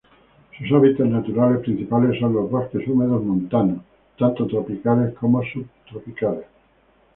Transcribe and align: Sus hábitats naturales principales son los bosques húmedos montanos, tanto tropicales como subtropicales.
Sus 0.57 0.71
hábitats 0.71 1.07
naturales 1.07 1.59
principales 1.61 2.19
son 2.19 2.33
los 2.33 2.49
bosques 2.49 2.87
húmedos 2.87 3.23
montanos, 3.23 3.83
tanto 4.17 4.47
tropicales 4.47 5.13
como 5.13 5.43
subtropicales. 5.43 6.45